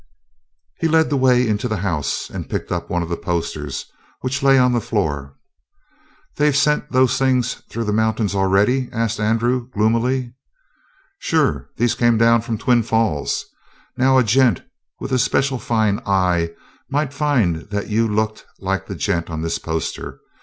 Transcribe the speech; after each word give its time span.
He 0.79 0.87
led 0.87 1.11
the 1.11 1.15
way 1.15 1.47
into 1.47 1.67
the 1.67 1.77
house 1.77 2.27
and 2.27 2.49
picked 2.49 2.71
up 2.71 2.89
one 2.89 3.03
of 3.03 3.09
the 3.09 3.15
posters, 3.15 3.85
which 4.21 4.41
lay 4.41 4.57
on 4.57 4.71
the 4.71 4.81
floor. 4.81 5.37
"They've 6.37 6.57
sent 6.57 6.91
those 6.91 7.19
through 7.69 7.83
the 7.83 7.93
mountains 7.93 8.33
already?" 8.33 8.89
asked 8.91 9.19
Andrew 9.19 9.69
gloomily. 9.69 10.33
"Sure! 11.19 11.69
These 11.77 11.93
come 11.93 12.17
down 12.17 12.41
from 12.41 12.57
Twin 12.57 12.81
Falls. 12.81 13.45
Now, 13.95 14.17
a 14.17 14.23
gent 14.23 14.63
with 14.99 15.15
special 15.21 15.59
fine 15.59 16.01
eyes 16.03 16.49
might 16.89 17.13
find 17.13 17.69
that 17.69 17.89
you 17.91 18.07
looked 18.07 18.43
like 18.57 18.87
the 18.87 18.95
gent 18.95 19.29
on 19.29 19.43
this 19.43 19.59
poster. 19.59 20.19